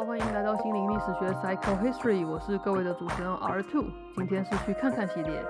[0.00, 3.84] 好，欢迎来到心灵历史学 Psycho History，我是各位的主持人 R Two。
[4.16, 5.44] 今天是去看看系列。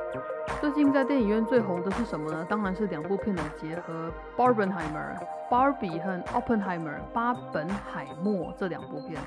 [0.60, 2.44] 最近在电影院最红的是什么呢？
[2.50, 5.16] 当然是两部片的结合，Barbenheimer、
[5.48, 9.22] Barbie 和 Oppenheimer 巴本海默这两部片。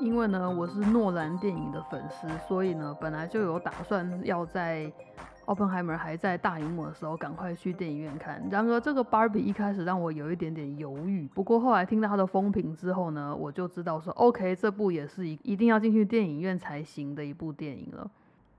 [0.00, 4.90] 因为呢，我是诺兰电影的粉丝，所以呢，本来就有打算要在。
[5.46, 8.42] Openheimer 还在大荧幕的时候，赶快去电影院看。
[8.50, 11.28] 然而，这个 Barbie 一开始让我有一点点犹豫。
[11.34, 18.10] 不过后来听到它的风评之后呢，我就知道说，OK，这部也是一一定要进去电影院才行的一部电影了。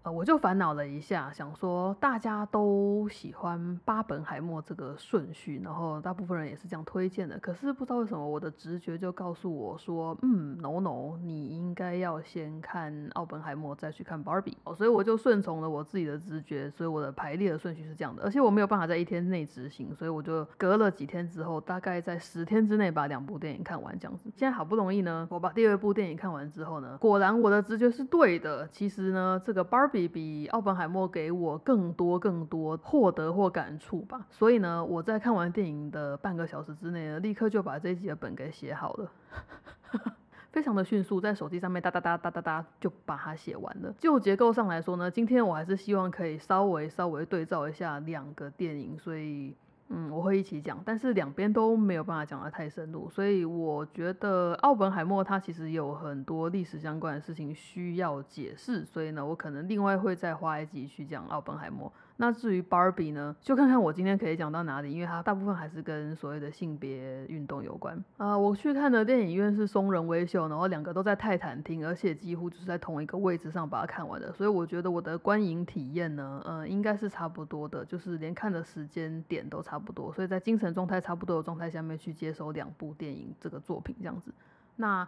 [0.05, 7.39] 呃，我就烦恼了一下，想说大家都喜欢巴本海默这个顺序，然后大部分人也是这样推荐的。
[7.39, 14.53] 可是不知道为什么，我的直觉就告诉我说，嗯，no no，你应该要先看奥本海默，再去看 Barbie。
[14.63, 18.21] 哦，所以我就顺从了我自己的直觉，所以我的排列的顺序是这样的。
[18.21, 24.29] 而且我没有办法在一天内执行，所以我就隔了几天之后，大概在十天之内把两部电影看完这样子。
[24.35, 28.67] 现在好不容易呢，我把第二部电影看完之后呢，果然我的直觉是对的。
[28.67, 29.95] 其实呢，这个 Barbie。
[29.96, 39.12] 比比奥本海默给我更多更多获得或感触吧，所以呢，我在看完电影的半个小时之内呢，立刻就把这一集的本给写好了，
[40.52, 43.93] 非常的迅速，在手机上面哒哒哒哒哒哒就把它写完了。
[43.98, 49.55] 就结构上来说呢，今天我还是希望可以稍微稍微对照一下两个电影，所以。
[49.89, 61.91] 嗯，我会一起讲，但是两边都没有办法讲得太深入，所以我觉得奥本海默他其实有很多历史相关的事情需要解释，所以呢，我可能另外会再花一集去讲奥本海默。
[62.18, 68.38] 那至于 Barbie 呢，就看看我今天可以讲到哪里，因为它大部分还是跟所谓的性别运动有关啊。
[68.38, 84.34] 我去看的电影院是松仁微秀，然后两个都在泰坦厅，而且几乎就是在同一个位置上把它看完的，所以我觉得我的观影体验呢，呃，应该是差不多的，就是连看的时间点都差不多，所以在精神状态差不多的状态下面去接收两部电影这个作品这样子，
[84.78, 85.08] 那。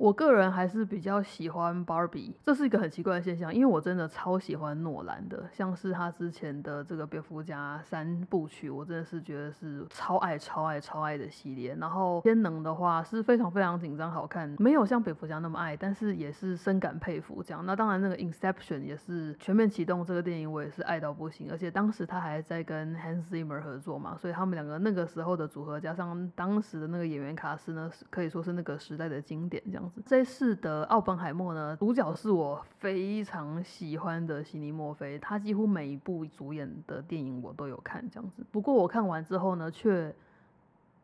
[0.00, 11.74] 我个人还是比较喜欢 Barbie，这是一个很奇怪的现象，因为我真的超喜欢诺兰的，像是他之前的这个蝙蝠侠三部曲，我真的是觉得是超爱、超爱、超爱的系列。
[11.74, 17.62] 然后天能的话是非常非常紧张好看，没有像蝙蝠侠那么爱，但是也是深感佩服这样。
[17.66, 29.89] 那当然那个 Inception 也是全面启动这个电影，我也是爱到不行，而且当时他还在跟 Hans Zimmer 合作嘛，所以他们两个那个时候的组合加上当时的那个演员卡斯呢，可以说是那个时代的经典这样。
[30.04, 38.44] 这次的奥本海默呢，主角是我非常喜欢的悉尼墨菲，他几乎每一部主演的电影我都有看，这样子。
[38.50, 40.14] 不过我看完之后呢，却。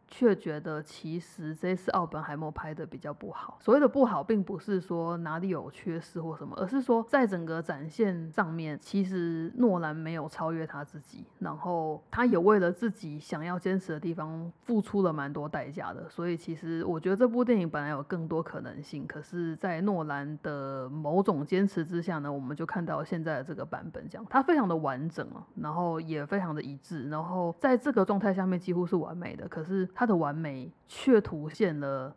[0.09, 3.59] 却觉得其实这次奥本海默拍的比较不好。
[3.61, 16.09] 所谓的不好，并不是说哪里有缺失或什么，而是说在整个展现上面，其实诺兰没有超越他自己，然后他也为了自己想要坚持的地方付出了蛮多代价的。
[16.09, 29.49] 所以其实我觉得这部电影本来有更多可能性，可是，在诺兰的某种坚持之下呢，我们就看到现在的这个版本，这样它非常的完整啊，然后也非常的一致，然后在这个状态下面几乎是完美的。
[29.49, 29.89] 可是。
[29.99, 32.15] 他的完美却凸显了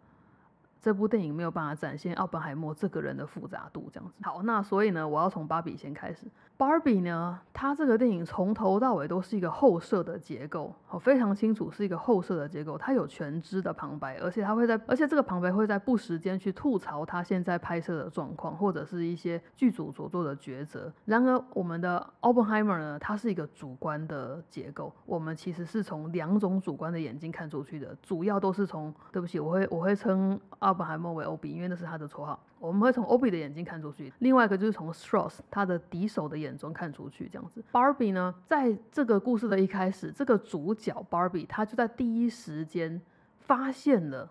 [0.82, 4.16] 这部电影没有办法展现奥本海默这个人的复杂度，这样子。
[4.22, 6.28] 好，那所以呢，我要从芭比先开始。
[6.60, 12.78] Barbie 呢，它这个电影从头到尾都是一个后设的结构，我非常清楚是一个后设的结构。
[12.78, 20.92] 它有全知的旁白，而且它会在，而且这个旁白会在不时间去吐槽他现在拍摄的状况，或者是一些剧组所做的抉择。
[21.06, 32.38] 然而，我们的 Oppenheimer 呢，它是一个主观的结构，我们其实是从两种主观的眼睛看出去的，主要都是从，对不起，我会我会称奥本海默为 Ob，因为那是他的绰号。
[32.60, 37.64] 我们会从 Ob 的眼睛看出去，另外一个就是从 Strauss 他的敌手的眼中看出去，这样子。
[37.72, 43.02] Barbie 呢，在这个故事的一开始，这个主角 Barbie 他就在第一时间
[43.40, 44.30] 发现了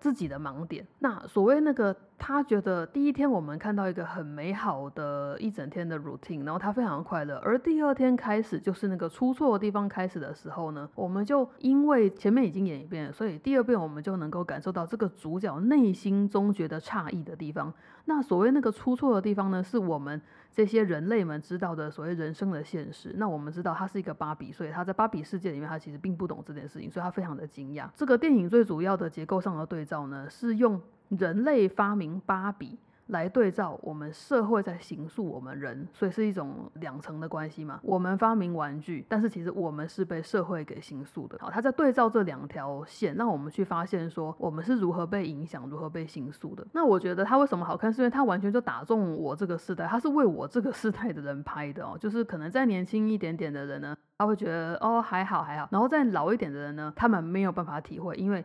[0.00, 0.86] 自己的盲点。
[0.98, 1.94] 那所谓那个。
[2.20, 7.36] 他觉得第一天我们看到一个很美好的一整天的 routine，然后他非常快乐。
[7.44, 17.72] 而第二天开始就是那个出错的地方开始的时候呢，我们就因为前面已经演一遍，所以第二遍我们就能够感受到这个主角内心中觉得诧异的地方。
[18.06, 23.14] 那所谓那个出错的地方呢，是我们这些人类们知道的所谓人生的现实。
[23.16, 27.88] 那我们知道他是一个芭比，所以他在芭比世界里面，他其实并不懂这件事情，所以他非常的惊讶。
[27.94, 30.80] 这个电影最主要的结构上的对照呢，是用。
[31.08, 32.78] 人类发明芭比
[33.08, 37.80] 来对照我们社会在形塑我们人，所以是一种两层的关系嘛。
[37.82, 41.38] 我们发明玩具，但是其实我们是被社会给形塑的。
[41.40, 46.66] 好，他在对照这两条线，让我们去发现说我们是如何被影响、如何被形塑的。
[46.72, 51.96] 那我觉得他为什么好看，是因为他完全就打中我这个时代，他是为我这个时代的人拍的哦。
[51.98, 58.44] 就是可能再年轻一点点的人呢，他会觉得哦还好还好，然后再老一点的人呢，他们没有办法体会，因为。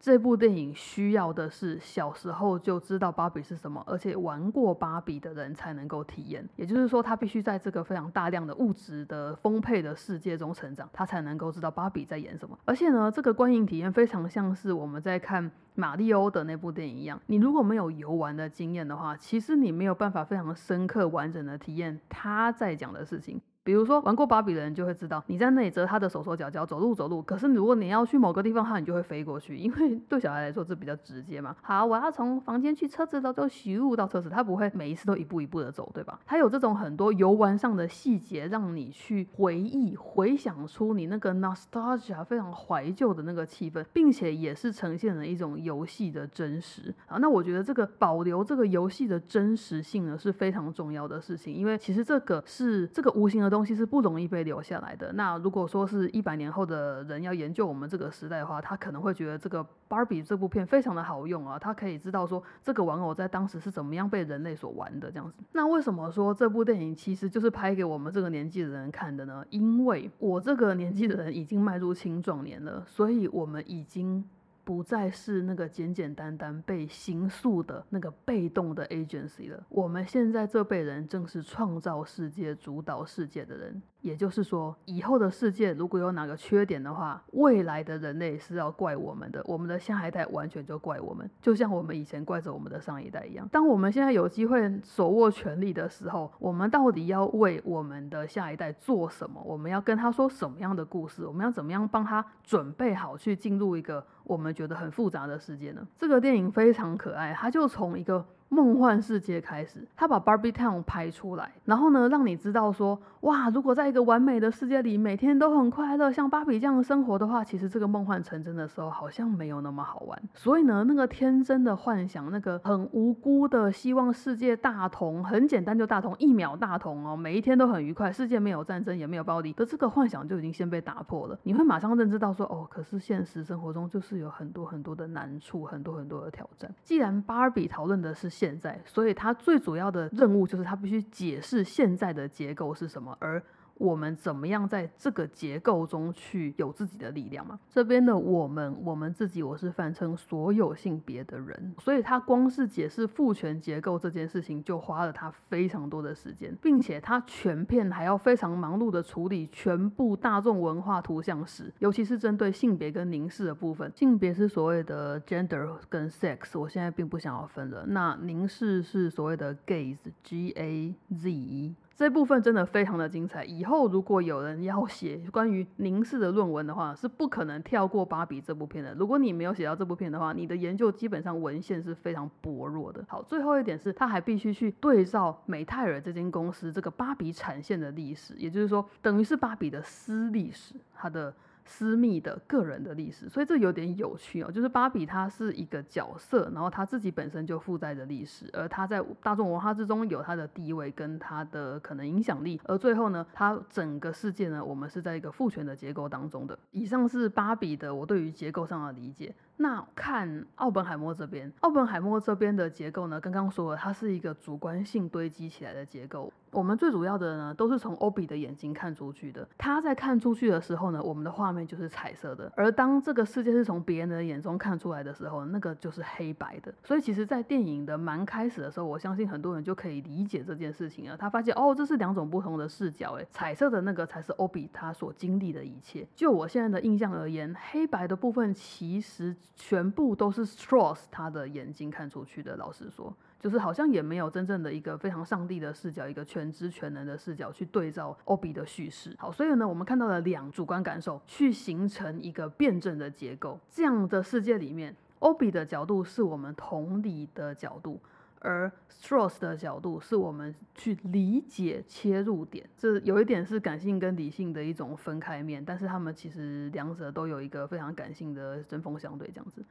[0.00, 6.42] 这部电影需要的是小时候就知道芭比是什么，而且玩过芭比的人才能够体验。
[6.56, 12.58] 也就是说，他必须在这个非常大量的物质的丰沛的世界中成长，他才能够知道芭比在演什么。
[12.64, 17.20] 而且呢，这个观影体验非常像是我们在看马里欧的那部电影一样。
[17.26, 23.38] 你如果没有游玩的经验的话，其实你没有办法非常深刻完整的体验他在讲的事情。
[23.62, 27.20] 比如说玩过芭比的人就会知道，你在那里折他的手手脚脚，走路走路。
[27.22, 31.54] 可是如果你要去某个地方，的话你就会飞过去，因为 对小孩来说这比较直接嘛。
[31.62, 36.18] 好，我要从房间去车子的，就咻到车子，他不会每一次都一步一步的走，对吧？
[36.24, 47.18] 他有这种很多游玩上的细节，让你去回忆、回想出你那个 nostalgia 非常怀旧的那个气氛，并且也是呈现了一种游戏的真实啊。
[47.18, 53.64] 那我觉得这个保留这个游戏的真实性呢是非常重要的事情，因为其实这个是这个无形的东。
[53.64, 55.12] 西是不容易被留下来的。
[55.12, 65.44] 那如果说是一百年后的人要研究我们这个时代的话，他可能会觉得这个芭比这部片非常的好用啊，他可以知道说这个玩偶在当时是怎么样被人类所玩的这样子。
[65.52, 69.44] 那为什么说这部电影其实就是拍给我们这个年纪的人看的呢？
[69.50, 74.24] 因为我这个年纪的人已经迈入青壮年了，所以我们已经。
[74.70, 79.60] 不再是那个简简单单被形塑的那个被动的 agency 了。
[79.68, 83.82] 我们现在这辈人正是创造世界、主导世界的人。
[84.00, 93.46] 也就是说，以后的世界如果有哪个缺点的话，未来的人类是要怪我们的，我们的下一代完全就怪我们，就像我们以前怪着我们的上一代一样。
[93.52, 99.42] 当我们现在有机会手握权力的时候，我们到底要为我们的下一代做什么？
[99.44, 101.26] 我们要跟他说什么样的故事？
[101.26, 105.84] 我们要怎么样帮他准备好去进入一个我们觉得很复杂的世界呢？
[105.98, 108.24] 这个电影非常可爱，它就从一个。
[108.50, 120.20] 梦幻世界开始，他把 Barbie Town 拍出来，然后呢，让你知道说，哇，如果在一个完美的世界里，每天都很快乐，像芭比这样的生活的话，其实这个梦幻成真的时候，好像没有那么好玩。
[120.34, 131.38] 所以呢，那个天真的幻想，那个很无辜的希望世界大同，很简单就大同，一秒大同哦，每一天都很愉快，世界没有战争，也没有暴力的这个幻想就已经先被打破了。
[131.44, 136.68] 你会马上认知到说，哦，可是现实生活中就是有很多很多的难处，很多很多的挑战。
[136.82, 138.28] 既然芭比讨论的是。
[138.40, 143.42] 现在，所以他最主要的任务就是他必须解释现在的结构是什么，而。
[143.80, 147.58] 我们怎么样在这个结构中去有自己的力量嘛？
[147.70, 163.90] 这边的我们，我们自己，我是泛称所有性别的人，所以他光是解释父权结构这件事情，就花了他非常多的时间，并且他全片还要非常忙碌的处理全部大众文化图像史，尤其是针对性别跟凝视的部分。
[163.96, 167.86] 性别是所谓的 gender 跟 sex，我现在并不想要分了。
[167.86, 171.74] 那凝视是所谓的 gaze，G A Z E。
[172.00, 173.44] 这部分真的非常的精彩。
[173.44, 178.94] 以后如果有人要写关于凝视的论文的话，是不可能跳过《芭比》这部片的。
[178.94, 183.04] 如果你没有写到这部片的话，你的研究基本上文献是非常薄弱的。
[183.06, 191.34] 好，最后一点是，他还必须去对照美泰尔这间公司这个芭比产线的历史，也就是说，等于是芭比的私历史，它的。
[191.70, 194.50] 私密的个人的历史，所以这有点有趣哦。
[194.50, 202.60] 就是芭比她是一个角色，然后她自己本身就负载着历史，而她在大众文化之中有她的地位跟她的可能影响力。
[202.64, 206.58] 而最后呢，她整个世界呢，我们是在一个父权的结构当中的。
[206.72, 209.32] 以上是芭比的我对于结构上的理解。
[209.58, 216.32] 那看奥本海默这边，奥本海默这边的结构呢，刚刚说了，它是一个主观性堆积起来的结构。
[216.50, 219.48] 我们最主要的呢，都是从欧比的眼睛看出去的。
[219.56, 226.74] 他在看出去的时候呢，我们的画面就是彩色的；而当这个世界是从别人的眼中看出来的时候，那个就是黑白的。
[226.82, 231.16] 所以其实，在电影的蛮开始的时候，我相信很多人就可以理解这件事情了。
[231.16, 236.06] 他发现哦，这是两种不同的视角，诶，彩色的那个才是欧比他所经历的一切。
[236.16, 242.56] 就我现在的印象而言，黑白的部分其实全部都是 Strauss 他的眼睛看出去的。
[242.56, 243.14] 老实说。
[243.40, 249.16] 就是好像也没有真正的一个非常上帝的视角，一个全知全能的视角去对照欧比的叙事。
[249.18, 253.58] 好，所以呢，我们看到了两主观感受去形成一个辩证的结构。
[253.70, 257.98] 这样的世界里面，欧比的角度是我们同理的角度，
[258.40, 262.68] 而 Strauss 的角度是我们去理解切入点。
[262.76, 269.64] 这有一点是感性跟理性的一种分开面，但是他们其实两者都有一个非常感性的针锋相对这样子。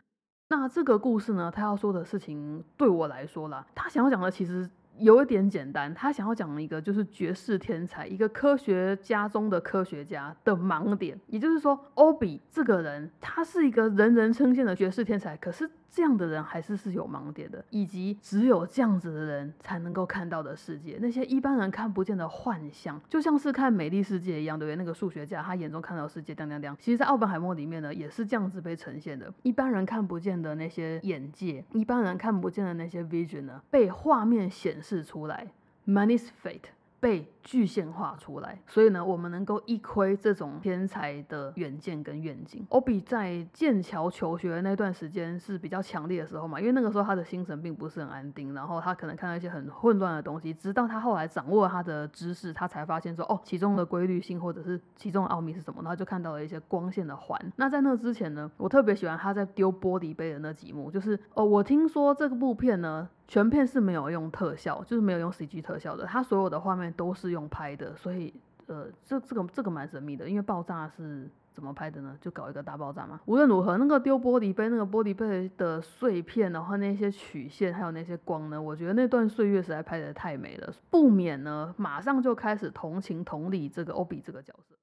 [0.52, 1.52] 那这个故事呢？
[1.54, 5.94] 他要说的事情，对我来说啦，他想要讲的其实有一点简单。
[5.94, 11.20] 他想要讲一个就是绝世天才，一个科学家中的科学家的盲点。
[11.28, 15.70] 也就是说，欧比这个人，他是一个人人称羡的绝世天才，可是。
[15.92, 24.76] 这样的人还是是有盲点的，以及只有这样子的人才能够看到的世界，那些一般人看不见的幻象，就像是看美丽世界一样，对不对？
[24.76, 26.78] 那个数学家他眼中看到世界，亮亮亮。
[26.80, 35.48] 其实，在奥本海默里面呢，也是这样子被呈现的，一般人看不见的那些眼界，一般人看不见的那些 vision 呢，被画面显示出来
[35.88, 36.70] ，money's fate。
[37.02, 42.64] 被具现化出来，所以呢，我们能够一窥这种天才的远见跟愿景。
[42.70, 57.52] 欧比在剑桥求学的那段时间是比较强烈的时候嘛，因为那个时候他的心神并不是很安定，然后他可能看到一些很混乱的东西，直到他后来掌握了他的知识，他才发现说，哦，其中的规律性或者是其中的奥秘是什么，然后就看到了一些光线的环。
[57.56, 63.10] 那在那之前呢，我特别喜欢他在丢玻璃杯的那几幕，就是哦，我听说这部片呢。
[63.30, 68.34] 全片是没有用特效，就是没有用 CG 特效的，他所有的画面都是用拍的，所以
[68.68, 72.18] 呃，这这个这个蛮神秘的，因为爆炸是怎么拍的呢？
[72.20, 73.20] 就搞一个大爆炸嘛。
[73.26, 84.76] 无论如何，那个丢玻璃杯，那个玻璃杯的碎片，然后那些曲线，还有那些光呢，我觉得那段岁月实在拍的太美了，不免呢，马上就开始同情同理这个欧比这个角色。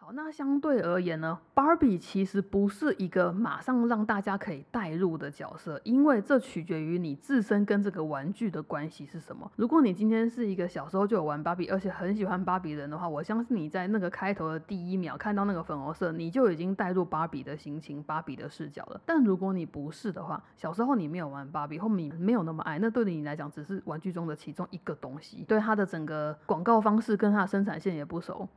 [0.00, 9.50] 好，那相对而言呢，Barbie 其实不是一个马上让大家可以代入的角色，因为这取决于你自身跟这个玩具的关系是什么。
[9.56, 19.00] 如果你今天是一个小时候就有玩芭比，而且很喜欢芭比人的话，我相信你在那个开头的第一秒看到那个粉红色，你就已经带入芭比的心情、芭比的视角了。
[19.04, 28.48] 但如果你不是的话，小时候你没有玩芭比，后面没有那么爱，那对你来讲只是玩具中的其中一个东西，对它的整个广告方式跟它的生产线也不熟。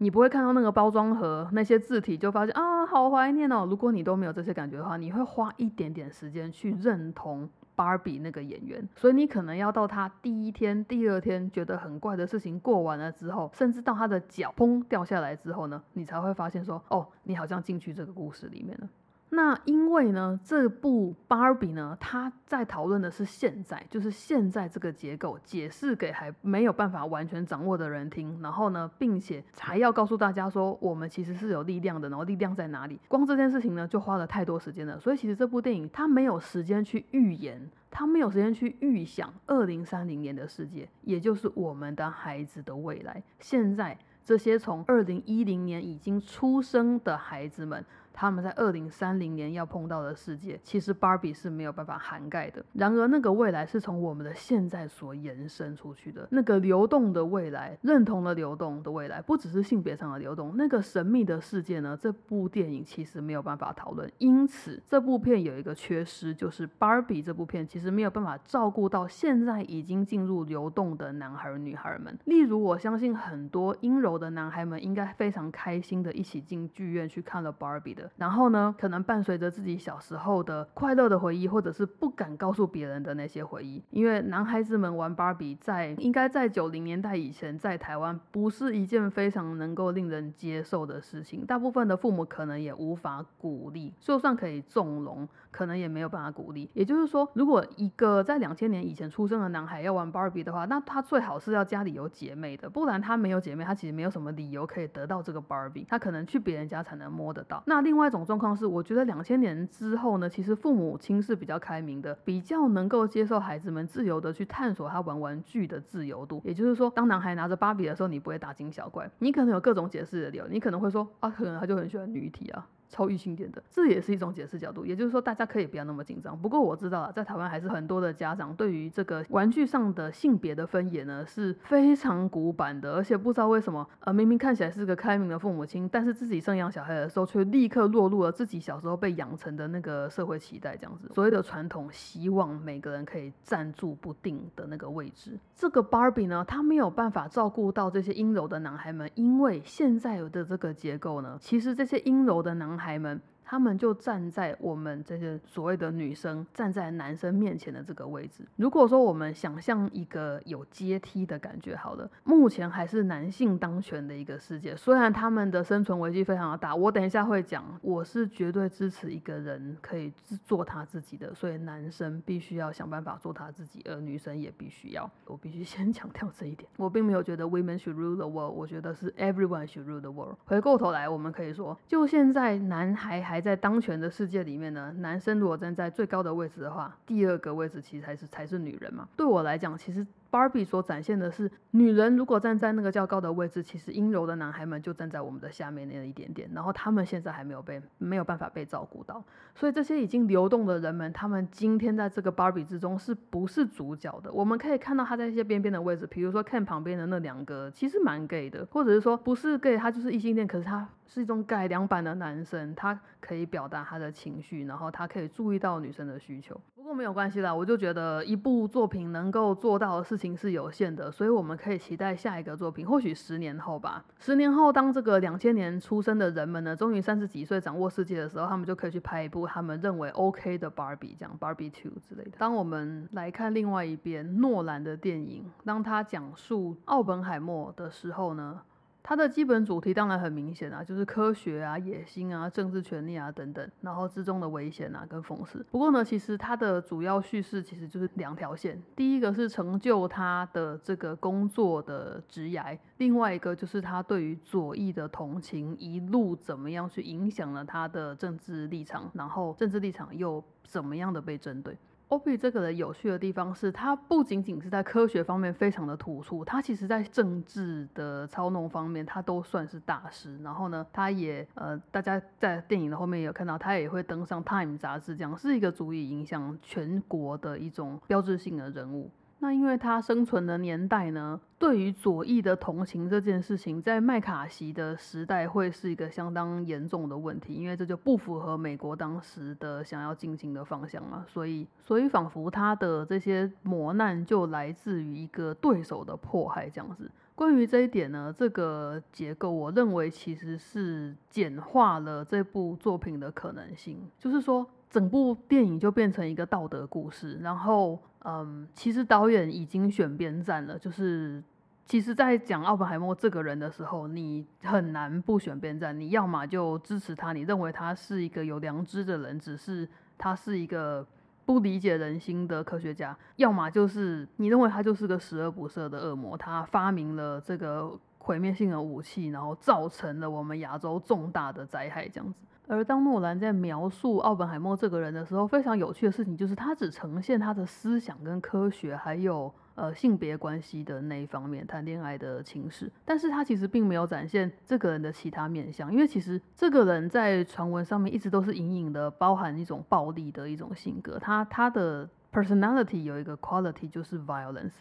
[0.00, 3.66] 你不会看到那个包装盒那些字体就发现啊，好怀念哦。
[3.68, 8.88] 如果你都没有这些感觉的话，你会花一点点时间去认同芭比那个演员。
[8.94, 18.88] 所以你可能要到他第一天、第二天觉得很怪的事情过完了之后，甚至到他的脚砰掉下来之后呢，你才会发现说，哦，你好像进去这个故事里面了。
[19.30, 32.98] 那因为呢，这部芭比呢，它在讨论的是现在，就是现在这个结构，解释给还没有办法完全掌握的人听，然后呢，并且还要告诉大家说，我们其实是有力量的，然后力量在哪里？
[33.06, 34.98] 光这件事情呢，就花了太多时间了。
[34.98, 43.22] 所以其实这部电影它没有时间去预言，它没有时间去预想二零三零年的世界，也就是我们的孩子的未来。
[43.40, 47.84] 现在这些从二零一零年已经出生的孩子们。
[48.20, 52.64] 他们在二零三零年要碰到的世界，其实芭比是没有办法涵盖的。
[52.72, 61.96] 然而，那个未来是从我们的现在所延伸出去的，那个流动的未来，认同的流动的未来，不只是性别上的流动，那个神秘的世界呢？
[61.96, 64.10] 这部电影其实没有办法讨论。
[64.18, 72.18] 因此，这部片有一个缺失，就是芭比这部片其实没有办法照顾到现在已经进入流动的男孩女孩们。
[72.24, 83.82] 例如，我相信很多阴柔的男孩们应该非常开心的一起进剧院去看了芭比然后呢，可能伴随着自己小时候的快乐的回忆，或者是不敢告诉别人的那些回忆。
[83.90, 91.44] 因为男孩子们玩芭比，在应该在九零年代以前，在台湾不是一件非常能够令人接受的事情。
[91.44, 96.70] 大部分的父母可能也无法鼓励，就算可以纵容，可能也没有办法鼓励。
[96.72, 105.84] 也就是说，如果一个在两千年以前出生的男孩要玩芭比的话，那他最好是要家里有姐妹的，不然他没有姐妹，他其实没有什么理由可以得到这个芭比。
[105.88, 107.62] 他可能去别人家才能摸得到。
[107.66, 116.40] 那另另另外一种状况是，我觉得两千年之后呢，其实父母亲是比较开明的，比较能够接受孩子们自由的去探索他玩玩具的自由度。
[116.44, 122.64] 也就是说，当男孩拿着芭比的时候，你不会大惊小怪，你可能有各种解释的理由，你可能会说啊，可能他就很喜欢女体啊。
[122.88, 124.84] 超异性点的，这也是一种解释角度。
[124.84, 126.36] 也就是说，大家可以不要那么紧张。
[126.40, 141.08] 不过我知道了，在台湾还是很多的家长对于这个玩具上的性别的分野呢是非常古板的，而且不知道为什么，呃，明明看起来是个开明的父母亲，但是自己生养小孩的时候，却立刻落入了自己小时候被养成的那个社会期待，这样子。
[141.12, 145.38] 所谓的传统希望每个人可以站住不定的那个位置。
[145.54, 153.20] 这个 Barbie 呢，他没有办法照顾到这些阴柔的男孩们，因为现在的这个结构呢，其实这些阴柔的男孩们。
[153.50, 158.44] 他们就站在我们这些所谓的女生站在男生面前的这个位置。
[158.56, 164.76] 如果说我们想象一个有阶梯的感觉，好了，目前还是男性当权的一个世界。
[164.76, 170.12] 虽然他们的生存危机非常的大，我等一下会讲，我是绝对支持一个人可以
[170.44, 175.10] 做他自己的，所以男生必须要想办法做他自己，而女生也必须要。
[175.24, 176.68] 我必须先 强调这一点。
[176.76, 180.36] 我并没有觉得 women should rule the world，我觉得是 everyone should rule the world。
[180.44, 183.37] 回过头来，我们可以说，就现在男孩还。
[183.40, 189.08] 在当权的世界里面呢，男生如果站在最高的位置的话，第二个位置其实才是才是女人嘛。
[189.16, 190.06] 对我来讲，其实。
[190.30, 204.30] Barbie 所展现的是，女人如果站在那个较高的位置，其实阴柔的男孩们就站在我们的下面那一点点，然后他们现在还没有被没有办法被照顾到，所以这些已经流动的人们，他们今天在这个 Barbie 之中是不是主角的？
[204.32, 216.60] 我们可以看到他在一些边边的位置，比如说看旁边的那两个，其实蛮 gay 的，或者是说不是 gay，他就是异性恋，可是他是一种改良版的男生，他可以表达他的情绪，然后他可以注意到女生的需求。
[216.78, 224.04] 不过没有关系啦，我就觉得一部作品能够做到的事情是有限的，所以我们可以期待下一个作品，或许十年后吧。
[224.20, 232.38] 十年后，当这个两千年出生的人们呢，终于三十几岁掌握世界的时候，他们就可以去拍一部他们认为 OK 的 Barbie，这样 Barbie Two 之类的。
[232.38, 238.60] 当我们来看另外一边诺兰的电影，当他讲述奥本海默的时候呢？
[239.08, 245.64] 它的基本主题当然很明显啊，就是科学啊、野心啊、政治权利啊等等，然后之中的危险啊跟讽刺。
[245.70, 261.74] 不过呢，其实它的主要叙事其实就是两条线，第一个是成就他的这个工作的职涯，另外一个就是他对于左翼的同情，一路怎么样去影响了他的政治立场，然后政治立场又怎么样的被针对。
[262.08, 270.38] 欧比这个人有趣的地方是，他不仅仅是在科学方面非常的突出，他其实在政治的操弄方面，他都算是大师。
[270.42, 279.10] 然后呢，他也呃，大家在电影的后面也有看到，他也会登上《Time》杂志，这样是一个足以影响全国的一种标志性的人物。
[279.40, 291.24] 那因为他生存的年代呢，对于左翼的同情这件事情，在麦卡锡的时代会是一个相当严重的问题，因为这就不符合美国当时的想要进行的方向了。
[291.28, 297.08] 所以，所以仿佛他的这些磨难就来自于一个对手的迫害这样子。
[297.36, 307.96] 关于这一点呢，这个结构我认为其实是简化了这部作品的可能性，就是说整部电影就变成一个道德故事，然后。
[308.24, 310.78] 嗯，其实导演已经选边站了。
[310.78, 311.42] 就是，
[311.86, 315.98] 其实，在讲奥本海默这个人的时候，你很难不选边站。
[315.98, 321.06] 你要么就支持他，你认为他是一个有良知的人，只是他是一个
[321.46, 332.42] 不理解人心的科学家；要么就是你认为他就是个十恶不赦的恶魔，他发明了这个毁灭性的武器，然后造成了我们亚洲重大的灾害，这样子。
[332.68, 354.74] 而当诺兰在描述奥本海默这个人的时候，非常有趣的事情就是他只呈现他的思想跟科学，还有呃性别关系的那一方面，谈恋爱的情史，但是他其实并没有展现这个人的其他面相，因为其实这个人在传闻上面一直都是隐隐的包含一种暴力的一种性格，他他的 personality 有一个 quality 就是 violence，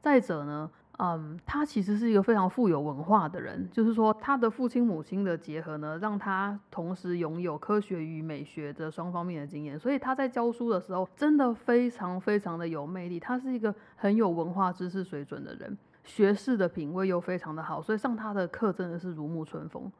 [0.00, 0.70] 再者呢。
[0.98, 13.18] 嗯，他其实是一个非常富有文化的人，就是说他的父亲母亲的结合呢，让他同时拥有科学与美学的双方面的经验，所以他在教书的时候真的非常非常的有魅力。
[13.18, 19.90] 他是一个很有文化知识水准的人，学士的品味又非常的好，所以上他的课真的是如沐春风。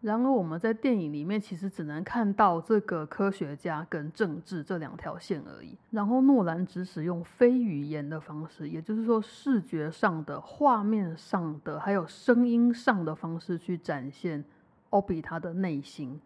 [0.00, 5.76] 然而我们在电影里面其实只能看到这个科学家跟政治这两条线而已。
[5.90, 14.44] 然后诺兰只使用非语言的方式，也就是说视觉上的、画面上的，还有声音上的方式去展现
[14.90, 16.20] 欧比他的内心，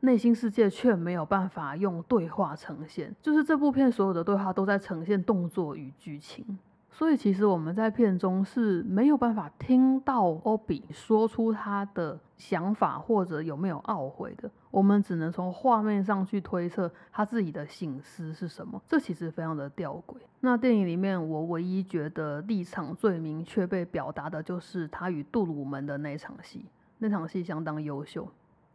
[0.00, 3.14] 内心世界却没有办法用对话呈现。
[3.20, 6.58] 就是这部片所有的对话都在呈现动作与剧情。
[6.94, 18.80] 所以其实我们在片中是没有办法听到欧比说出他的想法或者有没有懊悔的，我们只能从画面上去推测他自己的心思是什么。
[18.86, 20.16] 这其实非常的吊诡。
[20.40, 26.66] 那电影里面我唯一觉得立场最明确被表达的就是他与杜鲁门的那场戏，
[26.98, 28.28] 那场戏相当优秀。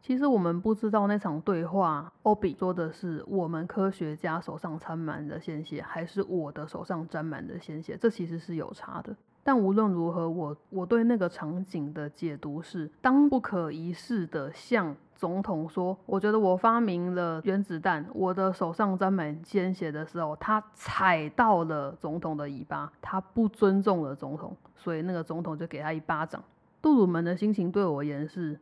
[0.08, 7.98] 其实我们不知道那场对话，欧比说的是我们科学家手上沾满了鲜血，还是我的手上沾满了鲜血？
[8.00, 9.14] 这其实是有差的。
[9.44, 26.42] 但无论如何，我我对那个场景的解读是：当不可一世的向总统说，我觉得我发明了原子弹，我的手上沾满鲜血的时候，他踩到了总统的尾巴，他不尊重了总统，所以那个总统就给他一巴掌。
[26.82, 28.58] 杜鲁门的心情对我而言是。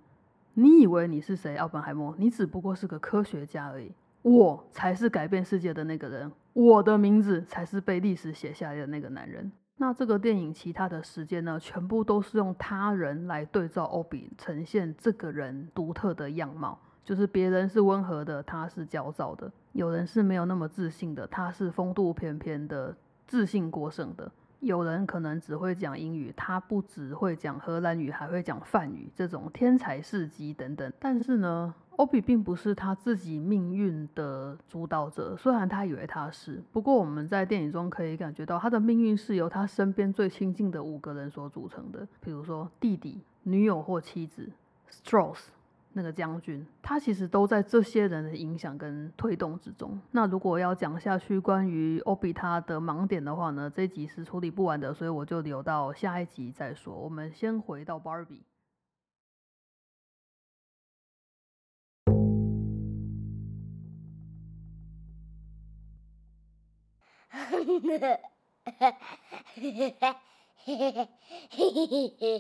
[0.58, 2.16] 你以为你是谁，奥本海默？
[2.18, 3.92] 你只不过是个科学家而已。
[4.22, 9.52] 我才是改变世界的那个人，我的名字才是被历史写下来的那个男人。
[9.76, 16.80] 那这个电影其他的时间呢，全部都是用他人来对照欧比，呈现这个人独特的样貌。
[17.04, 22.96] 就是别人是温和的，他是焦躁的；有人是没有那么自信的，他是风度翩翩的、
[23.28, 24.32] 自信过剩的。
[24.60, 30.92] 有人可能只会讲英语，他不只会讲荷兰语，还会讲梵语，这种天才事迹等等。
[31.00, 36.64] 但是呢，欧比并不是他自己命运的主导者，虽然他以为他是。
[36.72, 44.50] 不过我们在电影中可以感觉到，他的命运是由他身边最亲近的五个人所组成的，比如说弟弟、女友或妻子、
[44.90, 45.48] Strauss。
[45.98, 49.98] 那个将军，他其实都在这些人的影响跟推动之中。
[50.12, 56.94] 那如果要讲下去关于欧比他的盲点的话呢，这集是处理不完的，所以我就留到下一集再说。
[56.94, 58.42] 我们先回到 Barbie。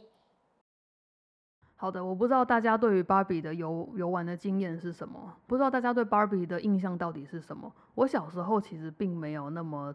[1.77, 7.71] 好的，我不知道大家对于芭比的游游玩的经验是什么，不知道大家对芭比的印象到底是什么。
[7.95, 9.93] 我小时候其实并没有那么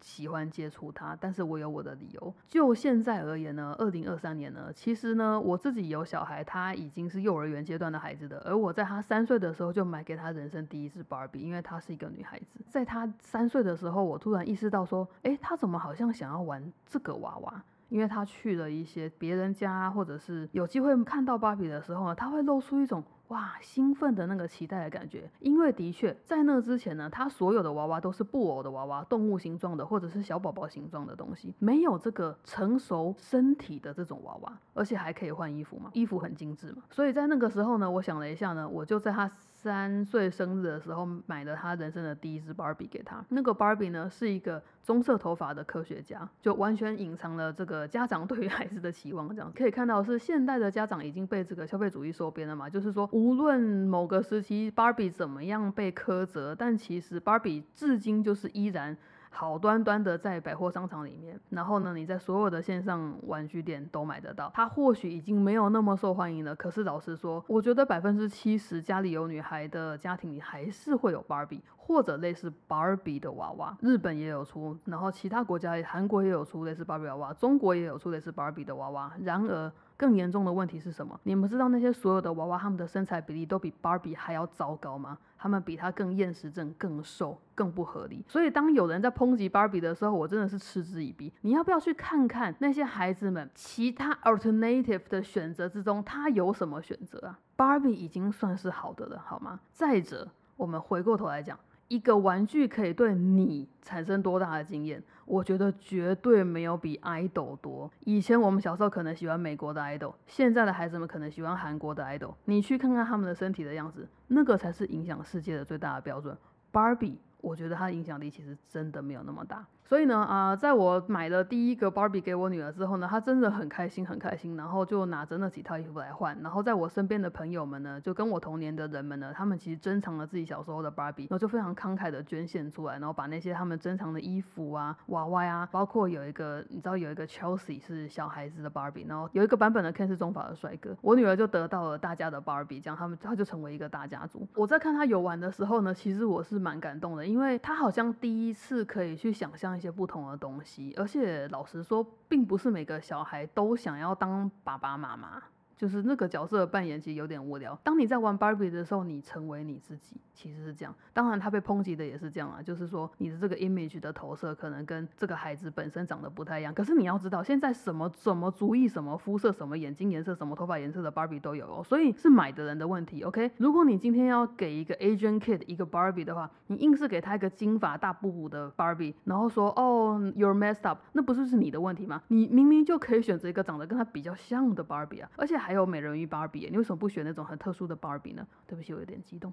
[0.00, 2.32] 喜欢接触它，但是我有我的理由。
[2.46, 12.60] 就现在而言呢，二零二三年呢，其实呢，我自己有小孩，他已经是幼儿园阶段的孩子的，而我在他三岁的时候就买给他人生第一只芭比，因为她是一个女孩子。
[12.68, 17.62] 在他三岁的时候，我突然意识到说，诶，他怎么好像想要玩这个娃娃？
[17.88, 25.30] 因为他去了一些别人家，或者是有机会看到芭比的时候呢，他会露出一种哇兴奋的那个期待的感觉。
[25.40, 36.82] 因为的确在那之前呢，他所有的娃娃都是布偶的娃娃，动物形状的或者是小宝宝形状的东西，没有这个成熟身体的这种娃娃，而且还可以换衣服嘛，衣服很精致嘛。
[36.90, 39.30] 所以在那个时候呢，我想了一下呢，我就在他。
[39.60, 43.24] 三岁生日的时候，买了他人生的第一只芭比给他。
[43.30, 49.28] 那个芭比呢，是一个棕色头发的科学家，就完全隐藏了这个家长对于孩子的期望。
[49.28, 52.70] 这样可以看到，是现代的家长已经被这个消费主义收编了嘛？
[52.70, 58.96] 就是说，无论某个时期芭比怎么样被苛责，但其实芭比至今就是依然。
[59.30, 64.50] 好端端的在百货商场里面，然后呢，你在所有的线上玩具店都买得到。
[64.54, 73.76] 它或许已经没有那么受欢迎了，可是老实说，我觉得百分之七十家里有女孩的家庭里还是会有芭比或者类似芭比的娃娃。
[73.80, 79.12] 日本也有出，然后其他国家，韩国也有出类似芭比娃娃，中国也有出类似芭比的娃娃。
[79.22, 81.18] 然而，更严重的问题是什么？
[81.24, 85.18] 你们知道那些所有的娃娃，他们的身材比例都比芭比还要糟糕吗？
[85.36, 88.24] 他们比她更厌食症、更瘦、更不合理。
[88.28, 91.32] 所以当有人在抨击芭比的时候，我真的是嗤之以鼻。
[91.40, 97.38] 你要不要去看看那些孩子们其他 alternative 的选择之中，他有什么选择啊？
[97.56, 99.58] 芭比已经算是好的了，好吗？
[99.72, 101.58] 再者，我们回过头来讲。
[101.88, 105.02] 一个玩具可以对你产生多大的经验？
[105.24, 107.90] 我觉得绝对没有比 idol 多。
[108.00, 112.34] 以前我们小时候可能喜欢美国的 idol，现在的孩子们可能喜欢韩国的 idol。
[112.44, 116.36] 你去看看他们的身体的样子，那个才是影响世界的最大的标准。
[116.72, 119.66] Barbie，我觉得它的影响力其实真的没有那么大。
[119.88, 126.38] 所以呢，啊，在我买了第一个芭比给我女儿之后呢，她真的很开心，很开心，然后就拿着那几套衣服来换。
[126.42, 144.46] 然后在我身边的朋友们呢，就跟我同年的人们呢，他们其实珍藏了自己小时候的芭比，然后就非常慷慨的捐献出来，然后把那些他们珍藏的衣服啊、娃娃啊，包括有一个你知道有一个 Chelsea 是小孩子的芭比，然后有一个版本的 Ken 是中法的帅哥，我女儿就得到了大家的芭比，这样他们他就成为一个大家族。
[144.54, 150.62] 我在看他游玩的时候呢，其实我是蛮感动的，因为他好像第一次可以去想象一些不同的东。
[150.62, 155.40] 西，而且老实说，并不是每个小孩都想要当爸爸妈妈。
[155.78, 157.78] 就是那个角色扮演其实有点无聊。
[157.84, 160.92] 当你在玩 Barbie 的时候，你成为你自己，其实是这样。
[161.12, 166.74] 当然，他被抨击的也是这样啊，就是说你的这个 image 的投射可能跟这个孩子本身长得不太一样。
[166.74, 173.22] 可是你要知道，现在什么什么族裔、什么肤色、什么眼睛颜色、什么头发颜色的 Barbie 都有哦，所以是买的人的问题。
[173.22, 182.20] OK，如果你今天要给一个 Asian kid 一个 Barbie 的话，你硬是给他一个金发大布布的 Barbie，然后说哦 you're messed up，那不是是你的问题吗？
[182.26, 185.67] 你明明就可以选择一个长得跟他比较像的 Barbie 啊，而且还。
[185.68, 188.46] 还有美人鱼芭比，你为什么不选那种很特殊的芭比呢？
[188.66, 189.52] 对不起，我有点激动。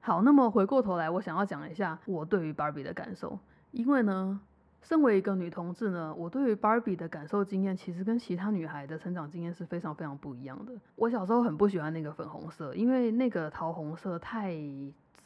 [0.00, 3.38] 好，那么回过头来，我想要讲一下我对于芭比的感受。
[3.70, 4.38] 因为呢，
[4.82, 10.74] 身为一个女同志呢，我对于芭比的感受经验，其实跟其他女孩的成长经验是非常非常不一样的。
[10.94, 14.54] 我小时候很不喜欢那个粉红色，因为那个桃红色太。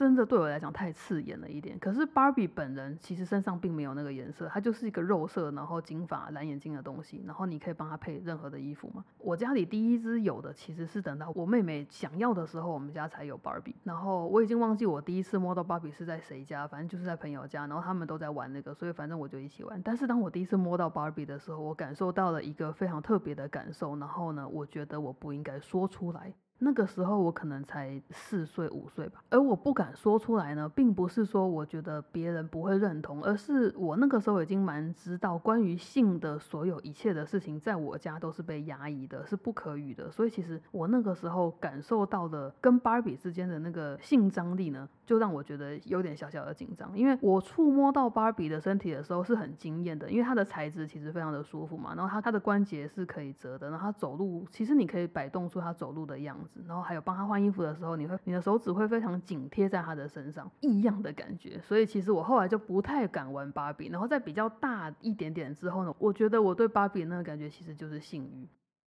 [0.03, 1.79] 真的对我来讲太刺眼了一点。
[1.79, 7.23] 可是芭比本人其实身上并没有那个颜色，它就是一个肉色，然后金发、蓝眼睛的东西。
[7.25, 9.05] 然后你可以帮她配任何的衣服吗？
[9.19, 13.77] 我家里第一只有的其实是等到我妹妹想要的时候，我们家才有芭比。
[13.85, 19.81] 然后我已经忘记我第一次摸到芭比是在谁家，反正就是在朋友家，然后他们都在玩那个，所以反正我就一起玩。
[19.83, 23.97] 但是当我第一次摸到芭比的时候，我感受到了一个非常特别的感受。
[23.97, 26.33] 然后呢，我觉得我不应该说出来。
[26.65, 40.09] 那个时候我可能才四岁五岁吧，而我不敢说出来呢，并不是说我觉得别人不会认同，而是我那个时候已经蛮知道关于性的所有一切的事情，在我家都是被压抑的，是不可语的。
[40.09, 56.52] 所以其实我那个时候感受到的跟芭比之间的那个性张力呢，就让我觉得有点小小的紧张，因为我触摸到芭比的身体的时候是很惊艳的，因为它的材质其实非常的舒服嘛，然后它它的关节是可以折的，然后它走路其实你可以摆动出它走路的样子。
[56.67, 61.61] 然后还有帮他换衣服的时候，你会你的手指会非常紧贴在他的身上，异样的感觉。
[61.61, 63.89] 所以其实我后来就不太敢玩芭比。
[63.89, 68.47] 然后在比较大一点点之后呢，我觉得我对芭比那个感觉其实就是性欲。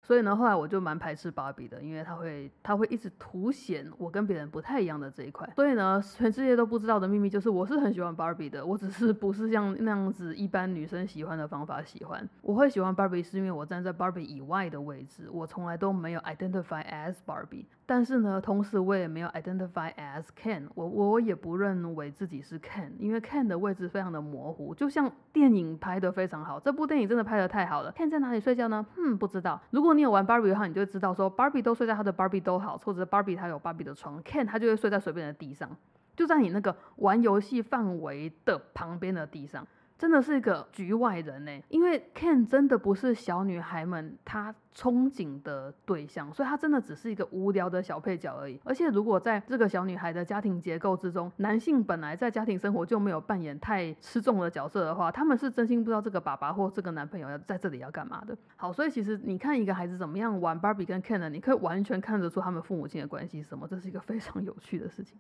[0.07, 5.51] 所以呢，后来我就蛮排斥芭比的，因为它会，它会一直凸显我跟别人不太一样的这一块。
[5.57, 12.25] 所以呢，全世界都不知道的秘密就是，我是很喜欢芭比的，我只是不是像那样子一般女生喜欢的方法喜欢。
[12.40, 17.64] 我会喜欢芭比，是因为我站在芭比以外的位置，我从来都没有 identify as Barbie。
[17.88, 27.92] 但是呢，同时我也没有 identify as Ken，我我也不认为自己是 Ken，因为 Ken 的位置非常的模糊，就像电影拍的非常好，这部电影真的拍的太好了。
[27.92, 28.85] Ken 在哪里睡觉呢？
[28.96, 29.61] 嗯，不知道。
[29.70, 35.70] 如果你有玩 Barbie 的话，你就会知道说 Barbie 都睡在他的 Barbie 都好，或者 Barbie 他有 Barbie 的床，Ken 他就会睡在随便的地上，
[36.16, 39.64] 就在你那个玩游戏范围的旁边的地上。
[39.98, 48.61] 真的是一个局外人呢，因为 Ken 真的不是小女孩们她憧憬的对象，所以她真的只是一个无聊的小配角而已。
[48.62, 58.37] 而且如果在这个小女孩的家庭结构之中，男性本来在家庭生活就没有扮演太吃重的角色的话，他们是真心不知道这个爸爸或这个男朋友要在这里要干嘛的。
[58.56, 61.30] 好，所以其实你看一个孩子怎么样玩 Barbie 跟 Ken 呢？
[61.30, 65.18] 你可以完全看得出他们父母亲的关系是什么，这是一个非常有趣的事情。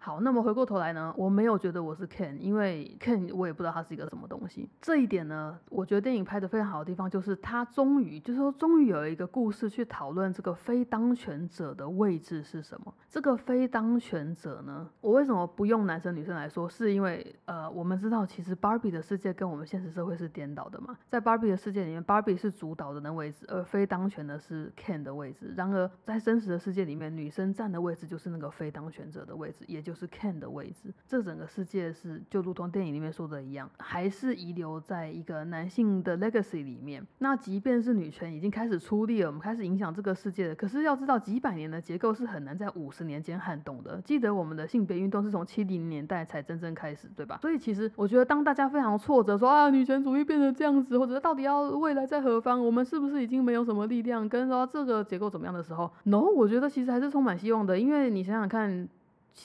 [0.00, 4.70] 好，那么回过头来呢，我没有觉得我是 Ken，因为 Ken 我也不知道他是一个什么东西。
[4.80, 12.94] 这一点呢，我觉得电影拍的非常好的地方，就是他终于，就是说终于有一个故事去讨论这个非当权者的位置是什么。
[13.08, 16.68] 这个非当权者呢，我为什么不用男生女生来说？
[16.68, 20.96] 是因为呃，我们知道其实 Barbie 的世界跟我们现实社会是颠倒的嘛。
[21.08, 25.52] 在 Barbie 的世界里面，Barbie 是主导的那位置，而非当权的是 Ken 的位置。
[25.56, 30.92] 然而在真实的世界里面，女生站的位置就是那个非当权者的位置，也就是 Ken 的位置。
[31.06, 37.02] 这整个世界是就如同电影里面说的一样，还是遗留在一个男性的 legacy 里面。
[37.20, 43.98] 那即便是女权已经开始出力了，我们开始影响这个世界了，可是要知道几百年的结构是很难在五十年间撼动的。
[44.04, 47.38] 记得我们的性别运动是从七零年代才真正开始，对吧？
[47.40, 58.86] 所以其实我觉得，当大家非常挫折，说啊女权主义变成这样子，或者到底要未来在何方，我们是不是已经没有什么力量，跟说这个结构怎么样的时候，no，我觉得其实还是充满希望的，因为你想想看。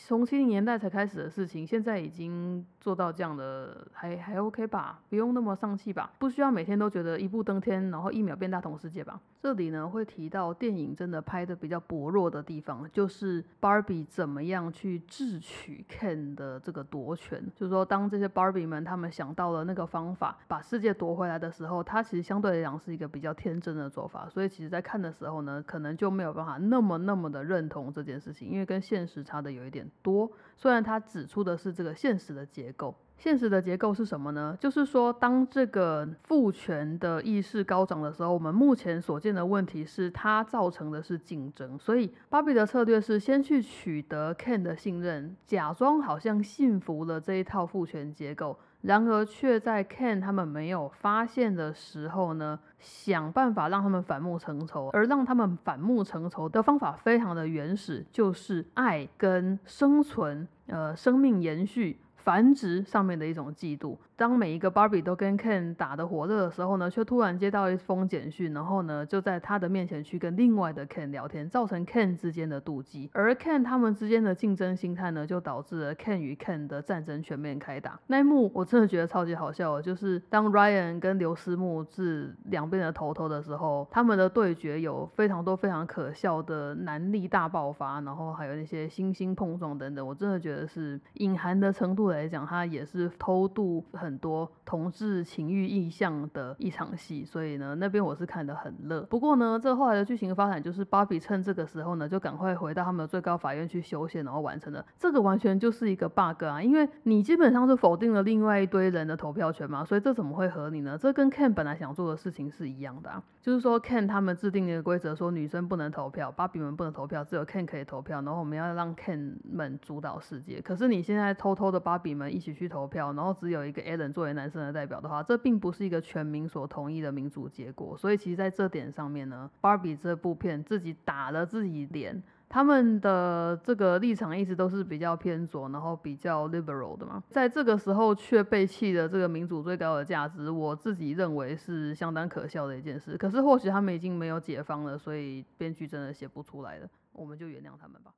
[0.05, 4.99] 从七零年代才开始的事情，现在已经做到这样的，还还 OK 吧？
[5.07, 6.11] 不用那么丧气吧？
[6.19, 9.21] 不需要每天都觉得一步登天，然后一秒变大同世界吧？
[9.39, 17.41] 这里呢会提到电影真的拍的比较薄弱的地方，就是 Barbie 怎么样去智取 Ken 的这个夺权。
[17.55, 24.27] 就是说，当这些 Barbie 们他们想到了那个方法，把世界夺回来的时候，它其实相对来讲是一个比较天真的做法。
[24.27, 29.89] 所以其实在看的时候呢，可能就没有办法那么那么的认同这件事情，因为跟现实差的有一点。
[30.01, 34.57] 多，虽然他指出的是这个现实的结构，现实的结构是什么呢？
[34.59, 41.77] 就是说，当这个父权的意识高涨的时候，我们目前所见的问题是它造成的是竞争。
[41.79, 48.59] 所以，芭比的策略是先去取得 Ken 的信任，假装好像信服了这一套父权结构。
[48.81, 54.89] 然而，却在 Ken 他们没有发现的时候呢，想办法让他们反目成仇。
[54.91, 61.97] 而让他们反目成仇的方法非常的原始，就是爱跟生存，呃，生命延续。
[62.23, 63.97] 繁殖上面的一种嫉妒。
[64.23, 73.09] 当每一个 Barbie 都跟 Ken 打得火热的时候呢，却突然接到一封简讯，然后呢就在他的面前去跟另外的 Ken 聊天，造成 Ken 之间的妒忌。
[73.11, 77.99] 而 Ken 他们之间的竞争心态呢，就导致了 Ken 与 Ken 的战争全面开打。
[78.07, 92.09] 那一幕我真的觉得超级好笑，就是当 Ryan 跟刘思慕是两边的头头的时候，他们的对决有非常多非常可笑的男力大爆发，然后还有那些星星碰撞等等，我真的觉得是隐含的程度。
[92.09, 99.01] 来讲，它也是偷渡很多同志情欲意象的一场戏，所以呢，那边我是看得很乐。
[99.03, 104.85] 不过呢，这后来的剧情发展就是芭比趁这个时候呢，就赶快回到他们的最高法院去修宪，然后完成了。
[104.97, 110.97] 这个完全就是一个 bug 啊，因为你基本上是否定了另外一堆人的投票权嘛，所以这怎么会合理呢？
[110.97, 120.61] 这跟 Ken 本来想做的事情是一样的啊，就是说 Ken 他们制定一个规则，说女生不能投票，芭比们不能投票，只有 Ken 可以投票，然后我们要让 Ken 们主导世界。
[120.61, 127.97] 可是你现在偷偷的芭比们一起去投票，然后只有一个等作为男生的代表的话，这并不是一个全民所同意的民主结果。
[127.97, 132.21] 所以其实在这点上面呢 bar 比这部片自己打了自己脸。
[132.49, 143.17] 他们的这个立场一直都是比较偏左，然后比较 liberal 的嘛，在这个时候却被弃的这个民主最高的价值，我自己认为是相当可笑的一件事。
[143.17, 148.13] 可是或许他们已经没有解放了，所以编剧真的写不出来了，我们就原谅他们吧。